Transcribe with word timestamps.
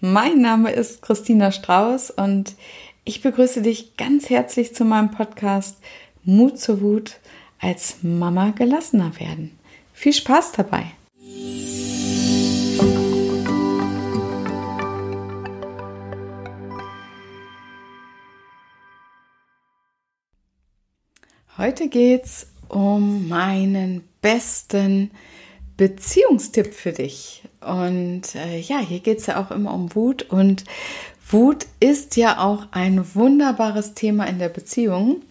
Mein 0.00 0.40
Name 0.40 0.70
ist 0.70 1.02
Christina 1.02 1.50
Strauß 1.50 2.12
und 2.12 2.54
ich 3.04 3.20
begrüße 3.20 3.62
dich 3.62 3.96
ganz 3.96 4.30
herzlich 4.30 4.76
zu 4.76 4.84
meinem 4.84 5.10
Podcast 5.10 5.76
Mut 6.22 6.56
zur 6.60 6.80
Wut 6.80 7.18
als 7.58 7.96
Mama 8.02 8.50
gelassener 8.50 9.18
werden. 9.18 9.58
Viel 9.92 10.12
Spaß 10.12 10.52
dabei! 10.52 10.84
Heute 21.58 21.88
geht 21.88 22.24
es 22.24 22.46
um 22.68 23.28
meinen 23.28 24.08
besten 24.20 25.10
Beziehungstipp 25.76 26.74
für 26.74 26.92
dich. 26.92 27.42
Und 27.60 28.34
äh, 28.34 28.58
ja, 28.58 28.78
hier 28.78 29.00
geht 29.00 29.18
es 29.18 29.26
ja 29.26 29.40
auch 29.40 29.50
immer 29.50 29.72
um 29.72 29.94
Wut. 29.94 30.22
Und 30.30 30.64
Wut 31.28 31.66
ist 31.80 32.16
ja 32.16 32.38
auch 32.38 32.66
ein 32.72 33.14
wunderbares 33.14 33.94
Thema 33.94 34.24
in 34.24 34.38
der 34.38 34.48
Beziehung. 34.48 35.22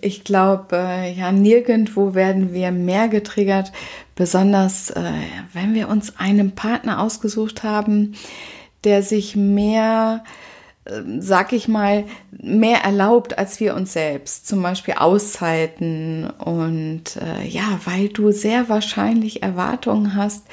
Ich 0.00 0.24
glaube, 0.24 0.76
äh, 0.76 1.12
ja, 1.12 1.32
nirgendwo 1.32 2.14
werden 2.14 2.52
wir 2.52 2.70
mehr 2.70 3.08
getriggert, 3.08 3.72
besonders 4.14 4.90
äh, 4.90 5.12
wenn 5.52 5.74
wir 5.74 5.88
uns 5.88 6.18
einen 6.18 6.54
Partner 6.54 7.00
ausgesucht 7.00 7.62
haben, 7.62 8.14
der 8.84 9.02
sich 9.02 9.36
mehr 9.36 10.22
ähm, 10.24 10.47
sag 11.18 11.52
ich 11.52 11.68
mal, 11.68 12.04
mehr 12.30 12.78
erlaubt 12.84 13.38
als 13.38 13.60
wir 13.60 13.74
uns 13.74 13.92
selbst. 13.92 14.46
Zum 14.46 14.62
Beispiel 14.62 14.94
Auszeiten 14.94 16.30
und 16.30 17.16
äh, 17.16 17.46
ja, 17.46 17.80
weil 17.84 18.08
du 18.08 18.32
sehr 18.32 18.68
wahrscheinlich 18.68 19.42
Erwartungen 19.42 20.14
hast, 20.14 20.46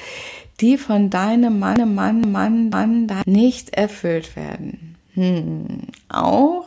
die 0.60 0.78
von 0.78 1.10
deinem 1.10 1.58
Mann, 1.58 1.94
Mann, 1.94 2.32
Mann, 2.32 2.70
Mann 2.70 3.10
nicht 3.26 3.74
erfüllt 3.74 4.36
werden. 4.36 4.96
Hm. 5.14 5.66
Auch 6.08 6.66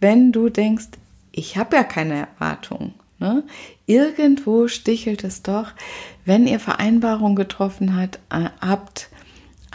wenn 0.00 0.32
du 0.32 0.48
denkst, 0.48 0.88
ich 1.32 1.56
habe 1.56 1.76
ja 1.76 1.84
keine 1.84 2.26
Erwartungen. 2.26 2.94
Ne? 3.18 3.44
Irgendwo 3.86 4.68
stichelt 4.68 5.24
es 5.24 5.42
doch, 5.42 5.72
wenn 6.24 6.46
ihr 6.46 6.60
Vereinbarungen 6.60 7.36
getroffen 7.36 7.96
hat, 7.96 8.18
äh, 8.30 8.50
habt, 8.60 9.08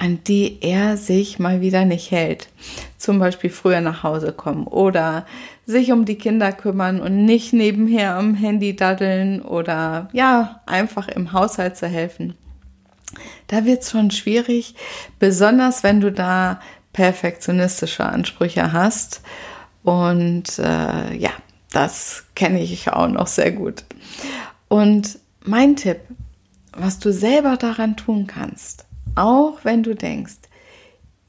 an 0.01 0.23
die 0.23 0.57
er 0.61 0.97
sich 0.97 1.37
mal 1.37 1.61
wieder 1.61 1.85
nicht 1.85 2.09
hält. 2.09 2.49
Zum 2.97 3.19
Beispiel 3.19 3.51
früher 3.51 3.81
nach 3.81 4.01
Hause 4.01 4.33
kommen 4.33 4.65
oder 4.65 5.27
sich 5.67 5.91
um 5.91 6.05
die 6.05 6.17
Kinder 6.17 6.51
kümmern 6.51 6.99
und 6.99 7.23
nicht 7.23 7.53
nebenher 7.53 8.15
am 8.15 8.33
Handy 8.33 8.75
daddeln 8.75 9.43
oder 9.43 10.09
ja, 10.11 10.61
einfach 10.65 11.07
im 11.07 11.33
Haushalt 11.33 11.77
zu 11.77 11.87
helfen. 11.87 12.33
Da 13.45 13.63
wird 13.65 13.83
es 13.83 13.91
schon 13.91 14.09
schwierig, 14.09 14.73
besonders 15.19 15.83
wenn 15.83 16.01
du 16.01 16.11
da 16.11 16.59
perfektionistische 16.93 18.03
Ansprüche 18.03 18.73
hast. 18.73 19.21
Und 19.83 20.57
äh, 20.57 21.15
ja, 21.15 21.31
das 21.71 22.23
kenne 22.33 22.59
ich 22.59 22.89
auch 22.89 23.07
noch 23.07 23.27
sehr 23.27 23.51
gut. 23.51 23.83
Und 24.67 25.19
mein 25.43 25.75
Tipp, 25.75 25.99
was 26.75 26.97
du 26.97 27.13
selber 27.13 27.55
daran 27.55 27.97
tun 27.97 28.25
kannst, 28.25 28.85
auch 29.15 29.59
wenn 29.63 29.83
du 29.83 29.95
denkst, 29.95 30.37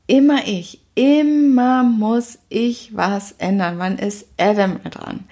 immer 0.06 0.46
ich, 0.46 0.80
immer 0.94 1.82
muss 1.82 2.38
ich 2.48 2.94
was 2.94 3.32
ändern. 3.38 3.78
Wann 3.78 3.98
ist 3.98 4.26
Adam 4.36 4.82
dran? 4.84 5.24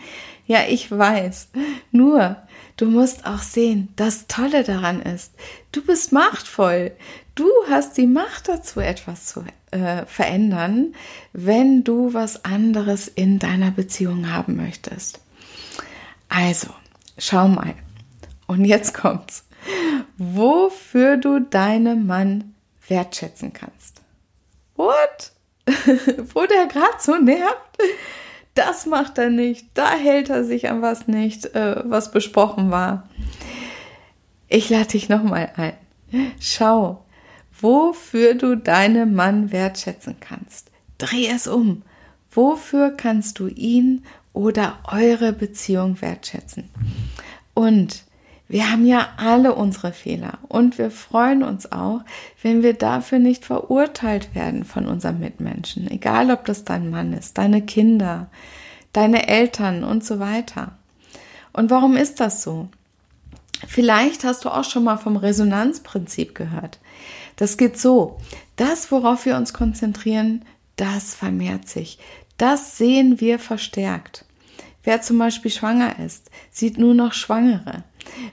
Ja, 0.47 0.61
ich 0.69 0.91
weiß. 0.91 1.48
Nur, 1.92 2.37
du 2.77 2.87
musst 2.87 3.27
auch 3.27 3.42
sehen, 3.42 3.89
das 3.97 4.27
Tolle 4.27 4.65
daran 4.65 5.01
ist, 5.03 5.34
du 5.70 5.84
bist 5.84 6.12
machtvoll. 6.12 6.92
Du 7.34 7.48
hast 7.70 7.97
die 7.97 8.07
Macht 8.07 8.48
dazu, 8.48 8.81
etwas 8.81 9.27
zu 9.27 9.45
äh, 9.70 10.05
verändern, 10.07 10.95
wenn 11.33 11.85
du 11.85 12.12
was 12.12 12.45
anderes 12.45 13.09
in 13.09 13.39
deiner 13.39 13.70
Beziehung 13.70 14.33
haben 14.33 14.57
möchtest. 14.57 15.20
Also, 16.29 16.69
schau 17.17 17.48
mal. 17.48 17.74
Und 18.47 18.64
jetzt 18.64 18.95
kommt's 18.95 19.45
wofür 20.20 21.17
du 21.17 21.41
deinen 21.41 22.07
Mann 22.07 22.55
wertschätzen 22.86 23.55
kannst. 23.55 24.03
What? 24.77 25.33
Wo 26.35 26.45
der 26.45 26.67
gerade 26.67 26.98
so 26.98 27.17
nervt? 27.17 27.79
Das 28.55 28.85
macht 28.85 29.17
er 29.17 29.30
nicht. 29.30 29.67
Da 29.73 29.92
hält 29.92 30.29
er 30.29 30.45
sich 30.45 30.69
an 30.69 30.83
was 30.83 31.09
nicht, 31.09 31.55
äh, 31.55 31.77
was 31.85 32.11
besprochen 32.11 32.70
war. 32.70 33.09
Ich 34.48 34.69
lade 34.69 34.89
dich 34.89 35.09
nochmal 35.09 35.53
ein. 35.57 35.75
Schau, 36.39 37.03
wofür 37.59 38.35
du 38.35 38.57
deinen 38.57 39.14
Mann 39.14 39.53
wertschätzen 39.53 40.17
kannst. 40.20 40.70
Dreh 40.98 41.29
es 41.29 41.47
um. 41.47 41.83
Wofür 42.30 42.91
kannst 42.91 43.39
du 43.39 43.47
ihn 43.47 44.05
oder 44.35 44.80
eure 44.85 45.33
Beziehung 45.33 46.03
wertschätzen? 46.03 46.69
Und 47.55 48.05
wir 48.50 48.68
haben 48.72 48.84
ja 48.84 49.11
alle 49.16 49.55
unsere 49.55 49.92
Fehler 49.92 50.38
und 50.48 50.77
wir 50.77 50.90
freuen 50.90 51.44
uns 51.44 51.70
auch, 51.70 52.00
wenn 52.42 52.64
wir 52.64 52.74
dafür 52.74 53.20
nicht 53.20 53.44
verurteilt 53.44 54.34
werden 54.34 54.64
von 54.64 54.86
unseren 54.86 55.20
Mitmenschen, 55.20 55.88
egal 55.88 56.33
ob 56.33 56.44
das 56.46 56.64
dein 56.64 56.90
Mann 56.90 57.12
ist, 57.12 57.38
deine 57.38 57.62
Kinder, 57.62 58.28
deine 58.92 59.28
Eltern 59.28 59.84
und 59.84 60.05
so 60.05 60.18
weiter. 60.18 60.72
Und 61.52 61.70
warum 61.70 61.96
ist 61.96 62.18
das 62.18 62.42
so? 62.42 62.68
Vielleicht 63.68 64.24
hast 64.24 64.44
du 64.44 64.48
auch 64.48 64.64
schon 64.64 64.82
mal 64.82 64.96
vom 64.96 65.17
Resonanzprinzip 65.17 66.34
gehört. 66.34 66.80
Das 67.36 67.56
geht 67.56 67.78
so, 67.78 68.18
das, 68.56 68.90
worauf 68.90 69.27
wir 69.27 69.36
uns 69.36 69.52
konzentrieren, 69.52 70.44
das 70.74 71.14
vermehrt 71.14 71.68
sich. 71.68 72.00
Das 72.36 72.77
sehen 72.77 73.20
wir 73.20 73.38
verstärkt. 73.38 74.24
Wer 74.82 75.02
zum 75.02 75.18
Beispiel 75.18 75.52
schwanger 75.52 76.00
ist, 76.05 76.32
sieht 76.50 76.78
nur 76.78 76.94
noch 76.94 77.12
Schwangere. 77.12 77.84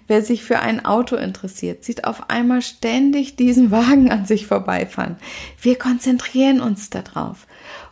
Wer 0.07 0.21
sich 0.21 0.43
für 0.43 0.59
ein 0.59 0.85
Auto 0.85 1.15
interessiert, 1.15 1.83
sieht 1.83 2.05
auf 2.05 2.29
einmal 2.29 2.61
ständig 2.61 3.35
diesen 3.35 3.71
Wagen 3.71 4.11
an 4.11 4.25
sich 4.25 4.47
vorbeifahren. 4.47 5.17
Wir 5.61 5.77
konzentrieren 5.77 6.61
uns 6.61 6.89
darauf. 6.89 7.47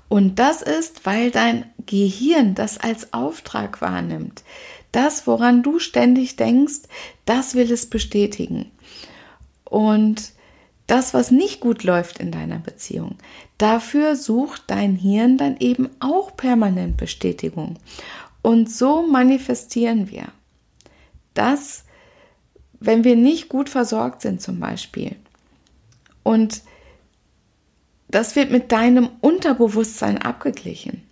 Und 0.08 0.40
das 0.40 0.62
ist, 0.62 1.06
weil 1.06 1.32
dein 1.32 1.66
Gehirn 1.86 2.56
das 2.56 2.78
als 2.78 3.14
Auftrag 3.14 3.82
wahrnimmt. 3.82 4.44
Das, 4.92 5.28
woran 5.28 5.64
du 5.64 5.80
ständig 5.80 6.36
denkst, 6.36 6.84
das 7.26 7.56
will 7.56 7.72
es 7.72 7.90
bestätigen. 7.90 8.72
Und 9.64 10.32
das, 10.88 11.14
was 11.14 11.32
nicht 11.32 11.60
gut 11.60 11.84
läuft 11.84 12.20
in 12.20 12.32
deiner 12.32 12.60
Beziehung, 12.60 13.18
dafür 13.58 14.16
sucht 14.16 14.64
dein 14.68 14.96
Hirn 14.96 15.38
dann 15.38 15.58
eben 15.58 15.90
auch 16.00 16.38
permanent 16.38 16.98
Bestätigung. 16.98 17.78
Und 18.42 18.72
so 18.72 19.02
manifestieren 19.08 20.12
wir 20.12 20.28
dass, 21.36 21.86
wenn 22.80 23.04
wir 23.04 23.16
nicht 23.16 23.50
gut 23.50 23.70
versorgt 23.70 24.22
sind 24.22 24.42
zum 24.42 24.60
Beispiel, 24.60 25.16
und 26.24 26.64
das 28.08 28.36
wird 28.36 28.50
mit 28.50 28.72
deinem 28.72 29.10
Unterbewusstsein 29.22 30.18
abgeglichen. 30.20 31.04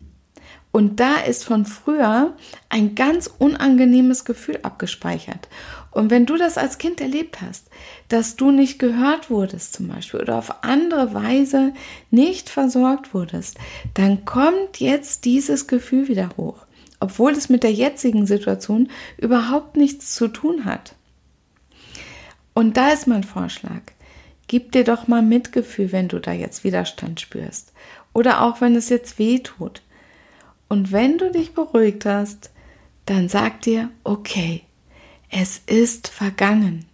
Und 0.71 0.99
da 0.99 1.17
ist 1.17 1.45
von 1.45 1.65
früher 1.65 2.35
ein 2.69 2.95
ganz 2.95 3.29
unangenehmes 3.37 4.25
Gefühl 4.25 4.57
abgespeichert. 4.63 5.47
Und 5.91 6.09
wenn 6.09 6.25
du 6.25 6.35
das 6.35 6.57
als 6.57 6.79
Kind 6.79 6.99
erlebt 6.99 7.41
hast, 7.41 7.67
dass 8.07 8.35
du 8.37 8.49
nicht 8.49 8.79
gehört 8.79 9.29
wurdest 9.29 9.73
zum 9.73 9.87
Beispiel 9.87 10.21
oder 10.21 10.35
auf 10.39 10.63
andere 10.63 11.13
Weise 11.13 11.73
nicht 12.09 12.49
versorgt 12.49 13.13
wurdest, 13.13 13.59
dann 13.93 14.25
kommt 14.25 14.79
jetzt 14.79 15.25
dieses 15.25 15.67
Gefühl 15.67 16.07
wieder 16.07 16.29
hoch 16.37 16.65
obwohl 17.03 17.33
es 17.33 17.49
mit 17.49 17.63
der 17.63 17.73
jetzigen 17.73 18.25
Situation 18.25 18.89
überhaupt 19.17 19.75
nichts 19.75 20.15
zu 20.15 20.29
tun 20.29 20.63
hat. 20.63 20.95
Und 22.53 22.77
da 22.77 22.91
ist 22.91 23.07
mein 23.07 23.25
Vorschlag. 23.25 23.81
Gib 24.47 24.71
dir 24.71 24.85
doch 24.85 25.09
mal 25.09 25.21
Mitgefühl, 25.21 25.91
wenn 25.91 26.07
du 26.07 26.19
da 26.19 26.31
jetzt 26.31 26.63
Widerstand 26.63 27.19
spürst. 27.19 27.73
Oder 28.13 28.41
auch 28.41 28.61
wenn 28.61 28.77
es 28.77 28.87
jetzt 28.87 29.19
weh 29.19 29.39
tut. 29.39 29.81
Und 30.69 30.93
wenn 30.93 31.17
du 31.17 31.29
dich 31.29 31.53
beruhigt 31.53 32.05
hast, 32.05 32.51
dann 33.05 33.27
sag 33.27 33.59
dir, 33.61 33.89
okay, 34.05 34.61
es 35.29 35.61
ist 35.65 36.07
vergangen. 36.07 36.85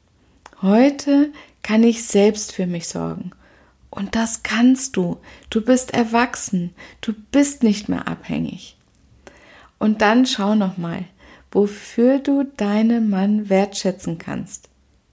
Heute 0.63 1.31
kann 1.61 1.83
ich 1.83 2.03
selbst 2.03 2.51
für 2.51 2.65
mich 2.65 2.87
sorgen. 2.87 3.29
Und 3.91 4.15
das 4.15 4.41
kannst 4.41 4.97
du. 4.97 5.19
Du 5.51 5.61
bist 5.61 5.93
erwachsen. 5.93 6.73
Du 7.01 7.13
bist 7.31 7.61
nicht 7.61 7.89
mehr 7.89 8.07
abhängig. 8.07 8.75
Und 9.79 10.01
dann 10.01 10.25
schau 10.25 10.55
nochmal, 10.55 11.05
wofür 11.51 12.19
du 12.19 12.43
deinen 12.57 13.09
Mann 13.09 13.49
wertschätzen 13.49 14.17
kannst. 14.17 14.69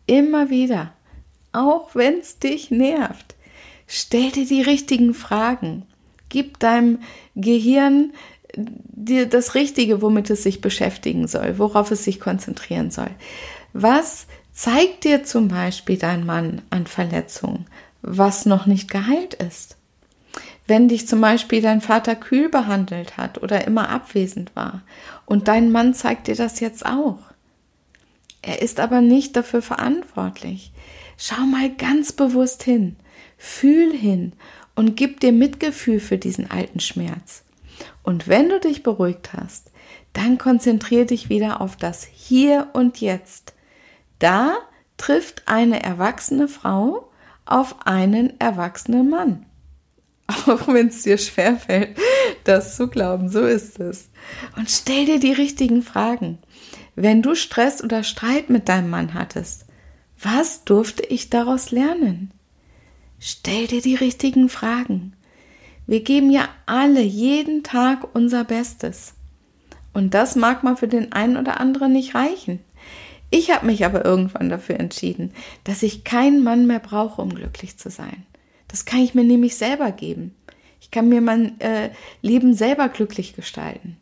Immer 0.06 0.50
wieder, 0.50 0.92
auch 1.52 1.94
wenn 1.94 2.18
es 2.18 2.38
dich 2.38 2.70
nervt. 2.70 3.34
Stell 3.86 4.30
dir 4.30 4.46
die 4.46 4.62
richtigen 4.62 5.14
Fragen. 5.14 5.86
Gib 6.28 6.58
deinem 6.58 6.98
Gehirn 7.36 8.12
dir 8.56 9.26
das 9.26 9.54
Richtige, 9.54 10.02
womit 10.02 10.30
es 10.30 10.42
sich 10.42 10.60
beschäftigen 10.60 11.28
soll, 11.28 11.58
worauf 11.58 11.90
es 11.90 12.04
sich 12.04 12.20
konzentrieren 12.20 12.90
soll. 12.90 13.10
Was 13.72 14.26
zeigt 14.52 15.04
dir 15.04 15.24
zum 15.24 15.48
Beispiel 15.48 15.98
dein 15.98 16.24
Mann 16.24 16.62
an 16.70 16.86
Verletzungen, 16.86 17.66
was 18.02 18.46
noch 18.46 18.66
nicht 18.66 18.90
geheilt 18.90 19.34
ist? 19.34 19.76
Wenn 20.66 20.88
dich 20.88 21.06
zum 21.06 21.20
Beispiel 21.20 21.62
dein 21.62 21.80
Vater 21.80 22.16
kühl 22.16 22.48
behandelt 22.48 23.16
hat 23.16 23.42
oder 23.42 23.66
immer 23.66 23.88
abwesend 23.88 24.54
war 24.54 24.82
und 25.24 25.48
dein 25.48 25.70
Mann 25.70 25.94
zeigt 25.94 26.26
dir 26.26 26.36
das 26.36 26.60
jetzt 26.60 26.84
auch. 26.84 27.18
Er 28.42 28.62
ist 28.62 28.80
aber 28.80 29.00
nicht 29.00 29.36
dafür 29.36 29.62
verantwortlich. 29.62 30.72
Schau 31.18 31.40
mal 31.46 31.70
ganz 31.70 32.12
bewusst 32.12 32.62
hin, 32.62 32.96
fühl 33.36 33.92
hin 33.92 34.32
und 34.74 34.96
gib 34.96 35.20
dir 35.20 35.32
Mitgefühl 35.32 36.00
für 36.00 36.18
diesen 36.18 36.50
alten 36.50 36.80
Schmerz. 36.80 37.44
Und 38.02 38.28
wenn 38.28 38.48
du 38.48 38.60
dich 38.60 38.82
beruhigt 38.82 39.32
hast, 39.32 39.72
dann 40.12 40.38
konzentriere 40.38 41.06
dich 41.06 41.28
wieder 41.28 41.60
auf 41.60 41.76
das 41.76 42.04
Hier 42.04 42.68
und 42.72 43.00
Jetzt. 43.00 43.54
Da 44.18 44.56
trifft 44.96 45.42
eine 45.46 45.82
erwachsene 45.82 46.48
Frau 46.48 47.10
auf 47.44 47.86
einen 47.86 48.38
erwachsenen 48.40 49.10
Mann. 49.10 49.46
Auch 50.46 50.68
wenn 50.68 50.88
es 50.88 51.02
dir 51.02 51.18
schwerfällt, 51.18 51.96
das 52.44 52.76
zu 52.76 52.88
glauben, 52.88 53.28
so 53.28 53.44
ist 53.44 53.78
es. 53.78 54.10
Und 54.56 54.70
stell 54.70 55.06
dir 55.06 55.20
die 55.20 55.32
richtigen 55.32 55.82
Fragen. 55.82 56.38
Wenn 56.94 57.22
du 57.22 57.34
Stress 57.34 57.84
oder 57.84 58.02
Streit 58.02 58.50
mit 58.50 58.68
deinem 58.68 58.90
Mann 58.90 59.14
hattest, 59.14 59.66
was 60.20 60.64
durfte 60.64 61.04
ich 61.04 61.30
daraus 61.30 61.70
lernen? 61.70 62.32
Stell 63.18 63.66
dir 63.66 63.82
die 63.82 63.94
richtigen 63.94 64.48
Fragen. 64.48 65.12
Wir 65.86 66.02
geben 66.02 66.30
ja 66.30 66.48
alle 66.64 67.02
jeden 67.02 67.62
Tag 67.62 68.14
unser 68.14 68.44
Bestes. 68.44 69.14
Und 69.92 70.14
das 70.14 70.36
mag 70.36 70.62
mal 70.62 70.76
für 70.76 70.88
den 70.88 71.12
einen 71.12 71.36
oder 71.36 71.60
anderen 71.60 71.92
nicht 71.92 72.14
reichen. 72.14 72.60
Ich 73.30 73.50
habe 73.50 73.66
mich 73.66 73.84
aber 73.84 74.04
irgendwann 74.04 74.48
dafür 74.48 74.78
entschieden, 74.78 75.32
dass 75.64 75.82
ich 75.82 76.04
keinen 76.04 76.42
Mann 76.42 76.66
mehr 76.66 76.80
brauche, 76.80 77.22
um 77.22 77.34
glücklich 77.34 77.76
zu 77.76 77.90
sein. 77.90 78.24
Das 78.76 78.84
kann 78.84 79.00
ich 79.00 79.14
mir 79.14 79.24
nämlich 79.24 79.56
selber 79.56 79.90
geben. 79.90 80.34
Ich 80.82 80.90
kann 80.90 81.08
mir 81.08 81.22
mein 81.22 81.58
äh, 81.62 81.88
Leben 82.20 82.52
selber 82.52 82.90
glücklich 82.90 83.34
gestalten. 83.34 83.96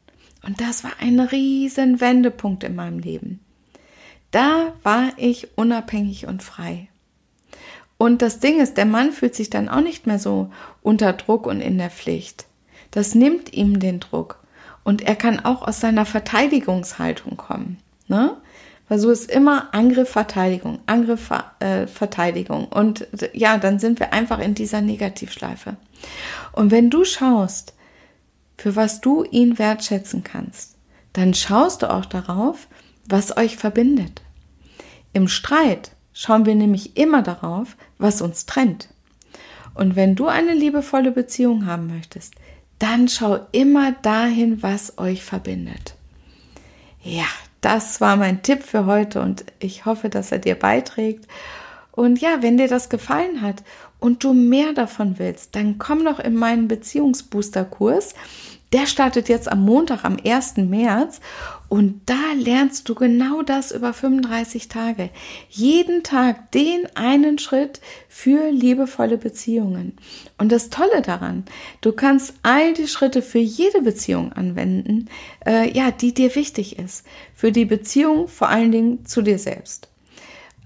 Und 0.44 0.60
das 0.60 0.82
war 0.82 0.90
ein 0.98 1.20
riesen 1.20 2.00
Wendepunkt 2.00 2.64
in 2.64 2.74
meinem 2.74 2.98
Leben. 2.98 3.38
Da 4.32 4.72
war 4.82 5.12
ich 5.16 5.56
unabhängig 5.56 6.26
und 6.26 6.42
frei. 6.42 6.88
Und 7.98 8.20
das 8.20 8.40
Ding 8.40 8.60
ist, 8.60 8.76
der 8.76 8.84
Mann 8.84 9.12
fühlt 9.12 9.36
sich 9.36 9.48
dann 9.48 9.68
auch 9.68 9.80
nicht 9.80 10.08
mehr 10.08 10.18
so 10.18 10.50
unter 10.82 11.12
Druck 11.12 11.46
und 11.46 11.60
in 11.60 11.78
der 11.78 11.90
Pflicht. 11.90 12.46
Das 12.90 13.14
nimmt 13.14 13.52
ihm 13.52 13.78
den 13.78 14.00
Druck. 14.00 14.42
Und 14.82 15.02
er 15.02 15.14
kann 15.14 15.38
auch 15.38 15.62
aus 15.62 15.78
seiner 15.78 16.04
Verteidigungshaltung 16.04 17.36
kommen. 17.36 17.78
Ne? 18.08 18.36
Weil 18.88 18.98
so 18.98 19.10
ist 19.10 19.31
immer 19.31 19.72
Angriff, 19.72 20.10
Verteidigung, 20.10 20.81
Angriff, 20.86 21.31
äh, 21.60 21.86
Verteidigung. 21.86 22.66
Und 22.66 23.06
ja, 23.32 23.56
dann 23.56 23.78
sind 23.78 23.98
wir 23.98 24.12
einfach 24.12 24.38
in 24.38 24.54
dieser 24.54 24.82
Negativschleife. 24.82 25.76
Und 26.52 26.70
wenn 26.70 26.90
du 26.90 27.04
schaust, 27.04 27.75
für 28.58 28.76
was 28.76 29.00
du 29.00 29.25
ihn 29.25 29.58
wertschätzen 29.58 30.22
kannst, 30.22 30.76
dann 31.14 31.34
schaust 31.34 31.82
du 31.82 31.90
auch 31.90 32.04
darauf, 32.04 32.69
was 33.08 33.36
euch 33.36 33.56
verbindet. 33.56 34.22
Im 35.12 35.28
Streit 35.28 35.92
schauen 36.12 36.46
wir 36.46 36.54
nämlich 36.54 36.96
immer 36.96 37.22
darauf, 37.22 37.76
was 37.98 38.20
uns 38.20 38.46
trennt. 38.46 38.88
Und 39.75 39.96
wenn 39.96 40.14
du 40.14 40.26
eine 40.26 40.54
liebevolle 40.54 41.10
Beziehung 41.10 41.66
haben 41.66 41.86
möchtest, 41.86 42.34
dann 42.78 43.08
schau 43.08 43.40
immer 43.52 43.92
dahin, 43.92 44.62
was 44.62 44.98
euch 44.98 45.22
verbindet. 45.22 45.94
Ja, 47.02 47.26
das 47.64 48.00
war 48.00 48.16
mein 48.16 48.43
Tipp 48.43 48.62
für 48.62 48.84
heute 48.84 49.20
und 49.20 49.44
ich 49.58 49.87
hoffe, 49.87 50.11
dass 50.11 50.32
er 50.32 50.38
dir 50.38 50.55
beiträgt. 50.55 51.26
Und 51.93 52.20
ja, 52.20 52.43
wenn 52.43 52.58
dir 52.58 52.69
das 52.69 52.88
gefallen 52.88 53.40
hat 53.40 53.62
und 54.00 54.22
du 54.22 54.34
mehr 54.34 54.72
davon 54.75 55.19
willst, 55.19 55.56
dann 55.56 55.78
komm 55.78 56.05
doch 56.05 56.19
in 56.19 56.34
meinen 56.34 56.69
Beziehungsbooster-Kurs. 56.69 58.14
Der 58.74 58.86
startet 58.86 59.28
jetzt 59.28 59.48
am 59.48 59.64
Montag, 59.64 60.04
am 60.04 60.16
1. 60.24 60.56
März. 60.56 61.20
Und 61.68 62.00
da 62.06 62.32
lernst 62.36 62.88
du 62.88 62.96
genau 62.96 63.42
das 63.42 63.70
über 63.70 63.92
35 63.92 64.66
Tage. 64.66 65.10
Jeden 65.48 66.02
Tag 66.02 66.50
den 66.50 66.84
einen 66.96 67.38
Schritt 67.38 67.80
für 68.08 68.50
liebevolle 68.50 69.16
Beziehungen. 69.16 69.92
Und 70.38 70.50
das 70.50 70.70
Tolle 70.70 71.02
daran, 71.02 71.44
du 71.82 71.92
kannst 71.92 72.34
all 72.42 72.72
die 72.72 72.88
Schritte 72.88 73.22
für 73.22 73.38
jede 73.38 73.80
Beziehung 73.80 74.32
anwenden, 74.32 75.08
äh, 75.46 75.70
ja, 75.70 75.92
die 75.92 76.12
dir 76.12 76.34
wichtig 76.34 76.76
ist. 76.76 77.06
Für 77.32 77.52
die 77.52 77.66
Beziehung 77.66 78.26
vor 78.26 78.48
allen 78.48 78.72
Dingen 78.72 79.06
zu 79.06 79.22
dir 79.22 79.38
selbst. 79.38 79.88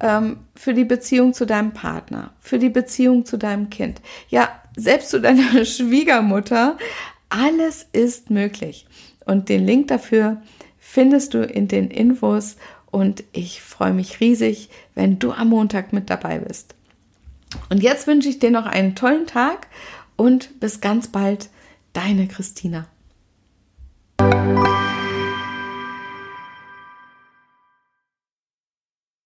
Ähm, 0.01 0.39
für 0.55 0.73
die 0.73 0.87
Beziehung 0.87 1.35
zu 1.35 1.45
deinem 1.45 1.75
Partner, 1.75 2.33
für 2.41 2.59
die 2.59 2.71
Beziehung 2.71 3.27
zu 3.27 3.37
deinem 3.37 3.69
Kind. 3.69 4.01
Ja, 4.31 4.49
selbst 4.77 5.11
zu 5.11 5.21
deiner 5.21 5.63
Schwiegermutter 5.67 6.79
alles 7.29 7.87
ist 7.93 8.31
möglich. 8.31 8.87
Und 9.25 9.49
den 9.49 9.67
Link 9.67 9.89
dafür 9.89 10.43
findest 10.79 11.35
du 11.35 11.43
in 11.43 11.69
den 11.69 11.91
Infos 11.91 12.57
und 12.91 13.25
ich 13.33 13.61
freue 13.61 13.93
mich 13.93 14.21
riesig, 14.21 14.71
wenn 14.95 15.19
du 15.19 15.33
am 15.33 15.49
Montag 15.49 15.93
mit 15.93 16.09
dabei 16.09 16.39
bist. 16.39 16.75
Und 17.71 17.83
jetzt 17.83 18.07
wünsche 18.07 18.29
ich 18.29 18.39
dir 18.39 18.51
noch 18.51 18.67
einen 18.67 18.95
tollen 18.95 19.27
Tag 19.27 19.69
und 20.17 20.59
bis 20.61 20.81
ganz 20.81 21.09
bald, 21.09 21.51
deine 21.93 22.29
Christina. 22.29 22.87